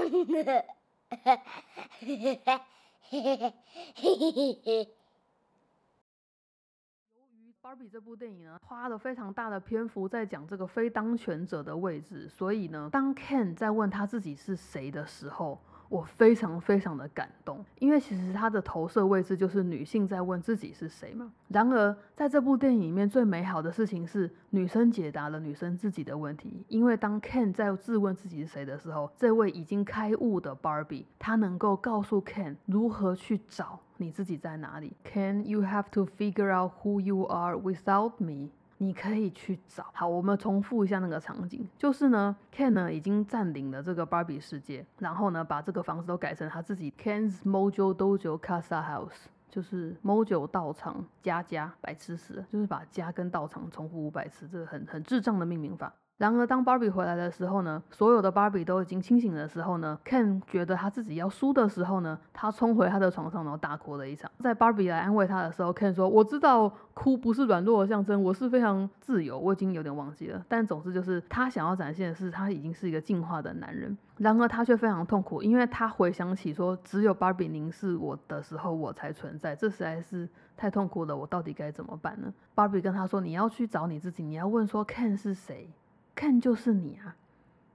[7.14, 15.60] 由于《芭比这部电影呢，花了非常大的篇幅在讲这个非当权者的位置，所以呢，当 Ken 在问他自己是谁的时候。
[15.90, 21.32] 我非常非常的感动，因为其实他的投射位置就是女性在问自己是谁嘛。
[21.48, 26.64] 然而，在这部电影里面最美好的事情是女生解答了女生自己的问题。
[26.68, 34.92] 因为当 Ken 在质问自己是谁的时候，这位已经开悟的 Barbie，他能够告诉 Ken 如何去找你自己在哪里。
[35.04, 38.50] Ken，you have to figure out who you are without me。
[38.82, 39.84] 你可以去找。
[39.92, 55.92] 好，我们重复一下那个场景，就是呢，Ken 呢已经占领了这个 Barbie 世界，然后呢，把这个房子都改成他自己 Ken's Mojo Dojo Casa House，就是 Mojo 道场家家白痴死，就是把家跟道场重复五百次，这个很很智障的命名法。
[56.20, 64.30] 然而，当 Barbie 回来的时候呢，所有的 Barbie 都已经清醒的时候呢，Ken 觉得他自己要输的时候呢，他冲回他的床上，然后大哭了一场。
[64.38, 73.96] 在 Barbie 来安慰他的时候，Ken 说：“我知道哭不是软弱的象征，我是非常自由。”我已经有点忘记了，但总之就是他想要展现的是他已经是一个进化的男人。
[74.18, 81.16] 然而他却非常痛苦，因为他回想起说，只有 Barbie 凝视我的时候，我才存在，这实在是太痛苦了。
[81.16, 85.70] 我到底该怎么办呢？Barbie 跟他说：“你要去找你自己，你要问说 Ken 是谁。”
[86.20, 87.16] 看就是你啊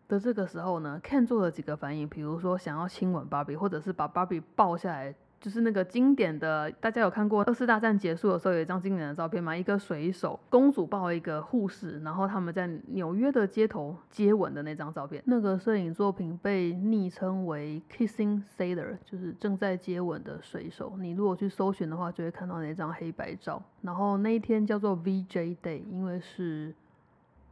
[0.07, 9.57] 的这个时候呢，Ken 做了几个反应，比如说想要亲吻芭比或者是把芭比抱下来，就是那个经典的，大家有看过二次大战结束的时候有一张经典的照片吗？
[9.57, 15.23] 一个水手公主抱一个护士，然后他们在纽约的街头接吻的那张照片。
[15.25, 20.93] 那个摄影作品被昵称为 Kissing Sailor，就是正在接吻的水手。
[20.99, 23.59] 你如果去搜寻的话，就会看到那张黑白照。
[23.81, 26.75] 然后那一天叫做 VJ Day，因为是。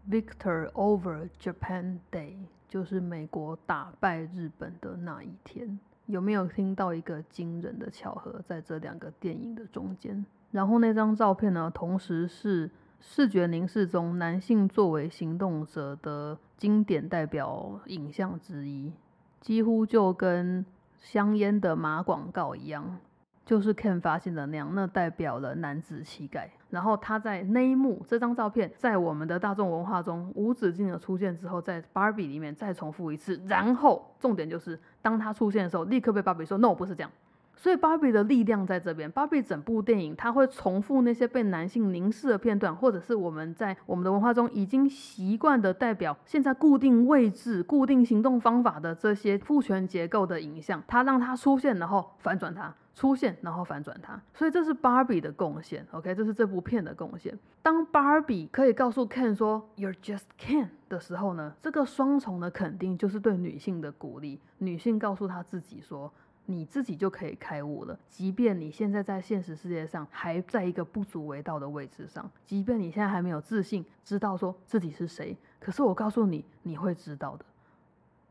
[0.10, 2.36] Victor over Japan Day
[2.68, 5.80] 就是美国打败日本的那一天。
[6.08, 10.26] 有没有听到一个惊人的巧合在这两个电影的中间？
[10.52, 18.92] 然后那张照片呢，同时是视觉凝视中男性作为行动者的经典代表影像之一，
[19.40, 20.66] 几乎就跟
[21.00, 23.00] 香烟的马广告一样。
[23.46, 26.50] 就是 Ken 发现的那样，那代表了男子气概。
[26.70, 33.40] 然后他在那一幕，这张照片在我们的大众文化中无止境的出现之后，在 Barbie 里面再重复一次。
[33.48, 37.12] 然后重点就是，当他出现的时候，立刻被 Barbie 说 “No，不是这样”。
[37.56, 39.12] 所以 Barbie 的力量在这边。
[39.12, 52.74] Barbie 整部电影，它会重复那些被男性凝视的片段，或者是我们在我们的文化中已经习惯的代表现在固定位置、固定行动方法的这些父权结构的影像，它让它出现，然后反转它。
[52.96, 57.36] 出现，然后反转它，所以这是 Barbie 的贡献，OK，这是这部片的贡献。
[57.64, 64.40] 当 Barbie 可以告诉 Ken 说 You're just Ken 的时候呢，这个双重的肯定就是对女性的鼓励。
[64.60, 66.14] 女性告诉她自己说，
[66.46, 77.46] 你自己就可以开悟了，即便你现在在现实世界上还在一个不足为道的位置上，即便你现在还没有自信，知道说自己是谁，可是我告诉你，你会知道的。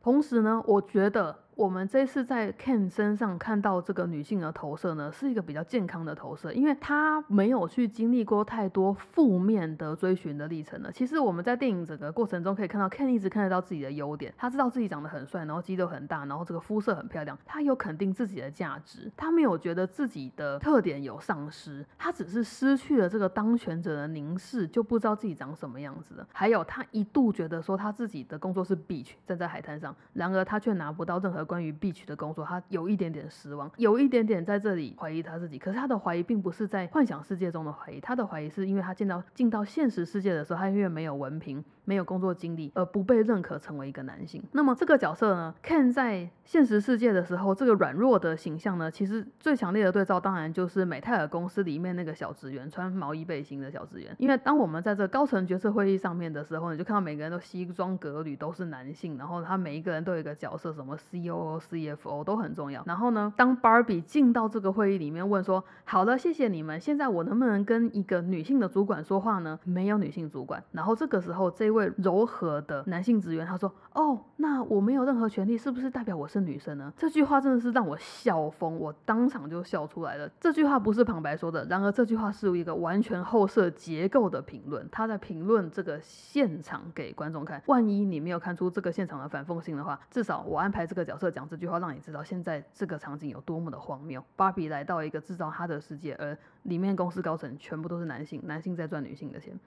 [0.02, 1.38] 同时呢，我觉得。
[1.54, 10.90] 我们这次在 Ken 身上看到这个女性的投射呢，是一个比较健康的投射，因为她没有去经历过太多负面的追寻的历程了。
[10.90, 26.26] 其实我们在电影整个过程中可以看到，Ken 一直看得到自己的优点，他知道自己长得很帅，然后肌肉很大，然后这个肤色很漂亮，他有肯定自己的价值，他没有觉得自己的特点有丧失，他只是失去了这个当权者的凝视，就不知道自己长什么样子了。
[26.32, 31.42] 还有他一度觉得说他自己的工作是 beach，站在海滩上，然而他却拿不到任何。
[31.52, 35.58] 关于 b 区的工作，他有一点点失望，有一点点在这里怀疑他自己。
[35.58, 41.62] 可是他的怀疑并不是在幻想世界中的怀疑，他的怀疑是因为他见到进到现实世界的时候，他因为没有文凭。
[41.84, 54.14] 没有工作经历而不被认可成为一个男性，那么这个角色呢？Ken 在现实世界的时候，这个软弱的形象呢，其实最强烈的对照当然就是美泰尔公司里面那个小职员，穿毛衣背心的小职员。
[54.18, 62.82] 因为当我们在这高层决策会议上面的时候，你就看到每个人都西装革履，都是男性，然后他每一个人都有一个角色，什么 COO、CFO 都很重要。
[62.86, 70.62] 然后呢，当 Barbie 进到这个会议里面问说：“好了，谢谢你们，现在我能不能跟一个女性的主管说话呢？”没有女性主管。
[70.72, 80.30] 然后这个时候这一位柔和的男性职员他说：“哦，那我没有任何权利，是不是代表我是女生呢？”这句话真的是让我笑疯，我当场就笑出来了。
[80.38, 87.62] 这句话不是旁白说的，然而这句话是一个完全后设结构的评论，他在评论这个现场给观众看。
[87.66, 94.22] 万一你没有看出这个现场的反讽性的话，至少我安排这个角色讲这句话，让你知道现在这个场景有多么的荒谬。
[94.36, 99.58] 芭比来到一个制造他的世界，而里面公司高层全部都是男性，男性在赚女性的钱。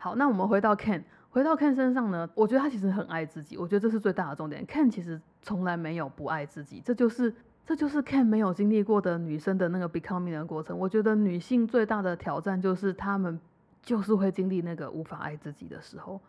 [0.00, 1.02] 好，那我们回到 Ken，
[1.34, 2.30] 回到 Ken 身上呢？
[2.32, 4.64] 我觉得他其实很爱自己，我觉得这是最大的重点。
[4.68, 7.34] Ken 其实从来没有不爱自己，这就是
[7.66, 10.78] 这就是 Ken 没有经历过的女生的那个 becoming 的过程。
[10.78, 13.40] 我觉得女性最大的挑战就是她们
[13.82, 16.20] 就是会经历那个无法爱自己的时候。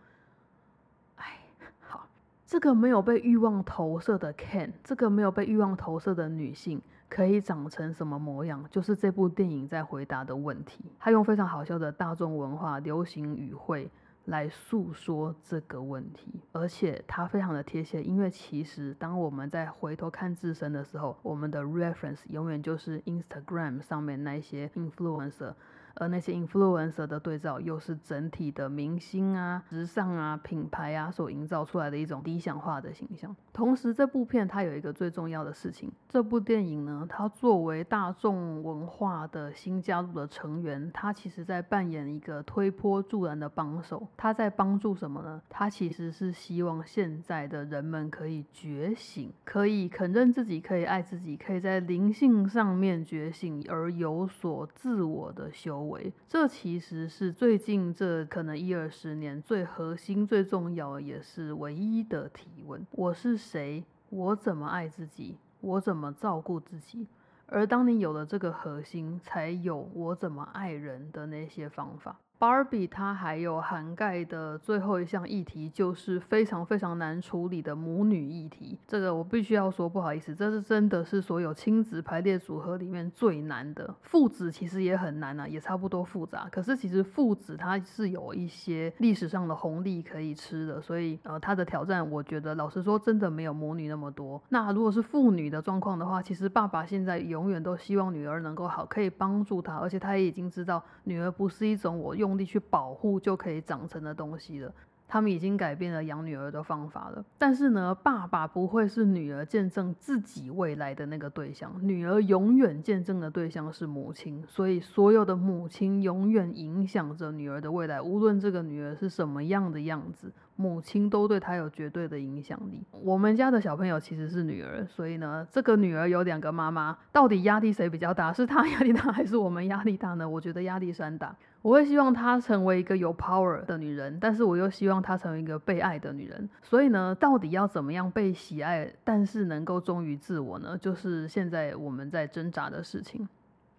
[1.18, 1.38] 哎，
[1.82, 2.08] 好，
[2.48, 6.82] 这个没有被欲望投射的 Ken，这个没有被欲望投射的女性。
[7.08, 8.66] 可以长成什么模样？
[8.72, 10.84] 就是这部电影在回答的问题。
[10.98, 13.88] 他用非常好笑的大众文化、流行语汇
[14.26, 18.02] 来诉说这个问题，而且它非常的贴切。
[18.04, 25.54] 因为其实当我们在回头看自身的时候，我们的 reference 永远就是 Instagram 上面那些 influencer。
[25.96, 33.36] 而那些 influencer 的对照，又是整体的明星啊、时尚啊、品牌啊所营造出来的一种理想化的形象。
[33.54, 44.06] 同时，这部片它有一个最重要的事情，这部电影呢，它作为大众文化的新加入的成员，它其实在扮演一个推波助澜的帮手。
[44.18, 45.42] 它在帮助什么呢？
[45.50, 55.85] 它其实是希望现在的人们可以觉醒，可以肯认自己，可以爱自己，可以在灵性上面觉醒，而有所自我的修。
[55.90, 63.84] 为，这其实是最近这可能一二十年最核心、最重要，也是唯一的提问：我是谁？
[64.10, 65.38] 我怎么爱自己？
[65.62, 67.08] 我怎么照顾自己？
[67.48, 72.20] 而当你有了这个核心，才有我怎么爱人的那些方法。
[72.38, 78.78] Barbie 它还有涵盖的最后一项议题，就是非常非常难处理的母女议题。
[78.86, 83.96] 这个我必须要说，不好意思，这是真的是所有亲子排列组合里面最难的。
[84.02, 86.46] 父子其实也很难啊，也差不多复杂。
[86.52, 94.42] 可是其实父子它是有一些历史上的红利可以吃的，所以呃，它的挑战，我觉得老实说，真的没有母女那么多。
[94.50, 102.25] 那如果是父女的状况的话，其实爸爸现在永远都希望女儿能够好，可以帮助他，而且他也已经知道女儿不是一种我用。
[102.26, 104.74] 用力去保护就可以长成的东西了。
[105.08, 107.24] 他们已经改变了养女儿的方法了。
[107.38, 114.44] 但是呢，爸爸不会是女儿见证自己未来的那个对象，女儿永远见证的对象是母亲。
[114.48, 120.32] 所以，所有的母亲永远影响着女儿的未来，无论这个女儿是什么样的样子。
[120.56, 122.82] 母亲都对他有绝对的影响力。
[122.92, 128.32] 我们家的小朋友其实是女儿，所以呢，这个女儿有两个妈妈，到底压力谁比较大？
[128.32, 130.28] 是她压力大还是我们压力大呢？
[130.28, 131.36] 我觉得压力山大。
[131.62, 136.48] 我会希望她成为一个有 power 的女人，但是我又希望她成为一个被爱的女人。
[136.62, 140.78] 所以呢，到底要怎么样被喜爱，但是能够忠于自我呢？
[140.78, 143.28] 就是现在我们在挣扎的事情。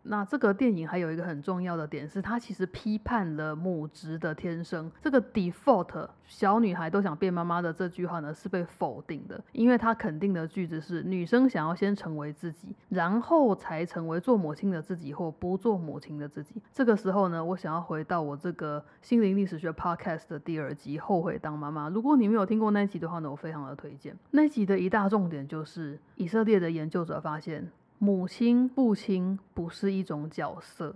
[0.09, 4.91] 那这个电影还有一个很重要的点是，它其实批判了母职的天生。
[5.03, 16.61] 这个 default 小女孩都想变妈妈的这句话呢，是被否定的，因为它肯定的句子是女生想要先成为自己，然后才成为做母亲的自己或不做母亲的自己。
[16.73, 21.91] 这个时候呢，我想要回到我这个心灵历史学 podcast 的第二集《后悔当妈妈》。
[21.93, 24.17] 如果你没有听过那集的话呢，我非常的推荐。
[24.31, 27.69] 那集的一大重点就是以色列的研究者发现。
[27.99, 30.94] 母亲、父亲不是一种角色，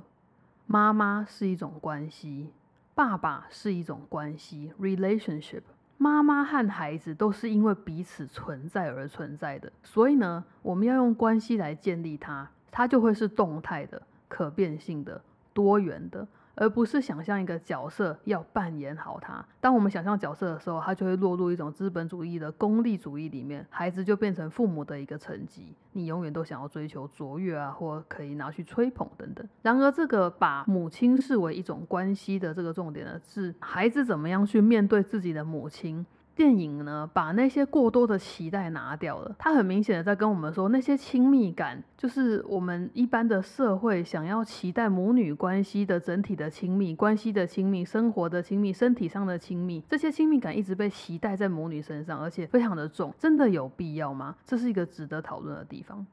[0.66, 2.50] 妈妈是一种关系，
[2.94, 5.62] 爸爸是一种关系 （relationship）。
[5.96, 15.22] 妈妈和孩子都是因为彼此存在而存在的，所以呢，我们要用关系来建立它，它就会是动态的、可变性的、
[15.54, 16.26] 多元的。
[16.54, 19.44] 而不是想象一个角色要扮演好他。
[19.60, 29.46] 当我们想象角色的时候，他就会落入一种资本主义的功利主义里面，孩子就变成父母的一个层级，你永远都想要追求卓越啊，或可以拿去吹捧等等。
[29.62, 36.04] 然而，这个把母亲视为一种关系的这个重点呢，是孩子怎么样去面对自己的母亲。
[36.40, 39.36] 电影呢，把那些过多的期待拿掉了。
[39.38, 53.12] 他很明显的在跟我们说，那些亲密感，就是我们一般的社会想要期待母女关系的整体的亲密关系的亲密、生活的亲密、身体上的亲密，这些亲密感一直被期待在母女身上，而且非常的重。
[53.18, 54.34] 真的有必要吗？
[54.46, 56.06] 这是一个值得讨论的地方。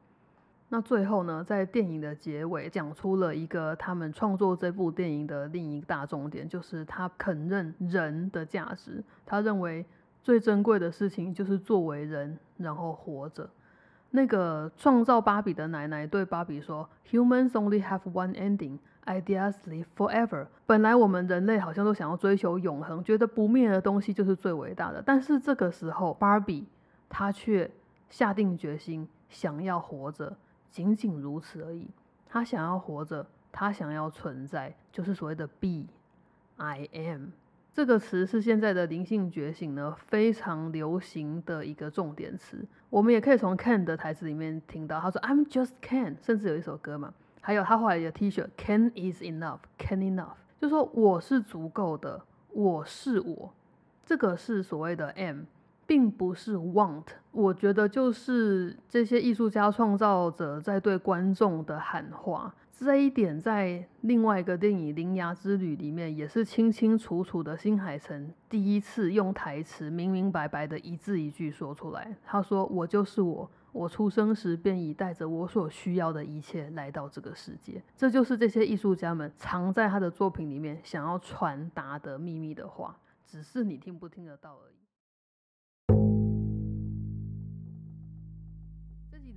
[0.67, 9.01] 那最后呢，在电影的结尾讲出了一个他们创作这部电影的另一个大重点，就是他肯认人的价值。
[9.25, 9.85] 他认为。
[10.27, 13.49] 最珍贵的事情就是作为人，然后活着。
[14.09, 25.01] 那个创造芭比的奶奶对芭比说：“Humans only have one ending, ideas live forever。”本来我们人类好像都想要追求永恒，觉得不灭的东西就是最伟大的。
[25.01, 26.67] 但是这个时候，芭比
[27.07, 27.71] 她却
[28.09, 30.35] 下定决心想要活着，
[30.69, 31.87] 仅仅如此而已。
[32.27, 35.85] 她想要活着，她想要存在，就是所谓的 “be
[36.57, 37.27] I am”。
[37.77, 42.57] 这个词是现在的灵性觉醒呢非常流行的一个重点词。
[42.89, 52.19] 我们也可以从 Ken 的台词里面听到，他说 "I'm just Ken"，甚至有一首歌嘛，还有他后来的 T 恤 "Ken is enough"，Ken enough，就说我是足够的，
[52.49, 53.53] 我是我。
[54.03, 55.41] 这个是所谓的 am，
[55.85, 57.03] 并不是 want。
[57.31, 62.55] 我觉得就是这些艺术家创造者在对观众的喊话。
[62.79, 67.57] 这一点在另外一个电影《铃芽之旅》里面也是清清楚楚的。
[67.57, 84.75] 新海诚第一次用台词明明白白的一字一句说出来，他说：“我就是我，我出生时便已带着我所需要的一切来到这个世界。”这就是这些艺术家们藏在他的作品里面想要传达的秘密的话，只是你听不听得到而已。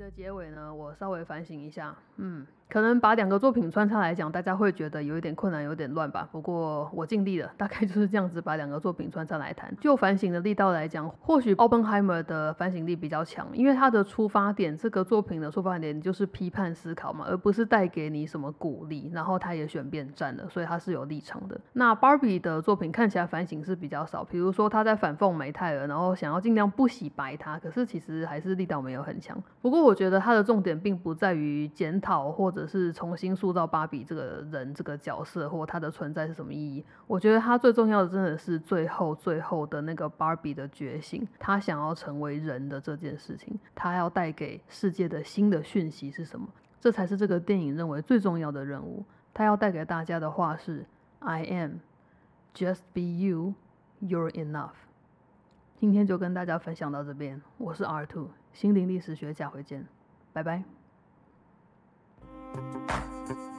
[0.00, 2.46] 的结尾呢，我稍微反省一下，嗯。
[2.70, 6.28] 可能把两个作品穿插来讲，大家会觉得有一点困难，有点乱吧。
[6.30, 9.76] 不过我尽力了，大概就是这样子把两个作品穿插来谈。
[9.80, 19.10] 就反省的力道来讲，或许奥本海默的反省力比较强，因为他的出发点，这个作品的出发点就是批判思考嘛，而不是带给你什么鼓励。
[19.12, 21.60] 然后他也选边站了，所以他是有立场的。
[21.72, 29.36] 那 Barbie 的作品看起来反省是比较少，比如说他在反讽梅泰尔，然后想要尽量不洗白他，可是其实还是力道没有很强。
[29.60, 32.60] 不过我我觉得他的重点并不在于检讨或者。
[32.70, 36.84] 是重新塑造芭比这个人这个角色，或他的存在是什么意义？
[37.08, 46.46] 我觉得他最重要的真的是最后最后的那个芭比的觉醒，他想要成为人的这件事情，他要带给世界的新的讯息是什么？
[46.78, 49.04] 这才是这个电影认为最重要的任务。
[49.34, 50.86] 他要带给大家的话是
[51.18, 51.78] ：I am
[52.54, 53.54] just be you,
[54.00, 54.76] you're enough。
[55.76, 59.86] 今天就跟大家分享到这边，我是 R Two 心灵历史学，下回见，
[60.32, 60.62] 拜拜。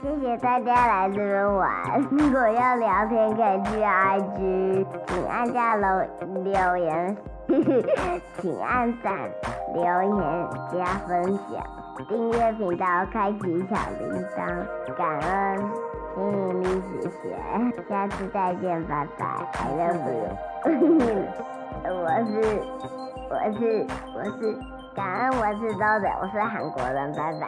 [0.02, 2.02] 谢谢大家来这边玩。
[2.10, 5.88] 如果要聊天，可以去 IG，请按下留
[6.44, 7.18] 留言，
[8.42, 9.30] 请按赞、
[9.74, 11.64] 留言、加分享、
[12.08, 14.66] 订阅频道、开启小铃铛。
[14.98, 15.30] 感恩
[16.16, 16.20] 心
[16.50, 17.38] 灵历史学，
[17.88, 20.28] 下次再见，拜拜，I love you。
[21.84, 22.32] 我是
[23.30, 23.60] 我是
[24.14, 24.40] 我是
[24.96, 26.10] 感恩，我知道的。
[26.22, 27.48] 我是韩国人，拜拜。